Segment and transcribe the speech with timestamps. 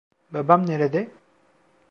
[0.31, 1.11] Babam nerede?